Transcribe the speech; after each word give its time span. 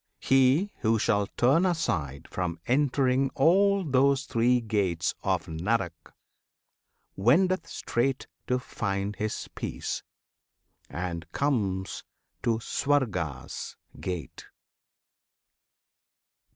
He 0.19 0.73
who 0.79 0.97
shall 0.97 1.27
turn 1.37 1.63
aside 1.63 2.27
from 2.27 2.59
entering 2.65 3.29
All 3.35 3.83
those 3.83 4.23
three 4.25 4.59
gates 4.59 5.13
of 5.21 5.45
Narak, 5.47 6.11
wendeth 7.15 7.67
straight 7.67 8.25
To 8.47 8.57
find 8.57 9.15
his 9.15 9.47
peace, 9.53 10.01
and 10.89 11.31
comes 11.33 12.03
to 12.41 12.57
Swarga's 12.61 13.75
gate. 13.99 14.45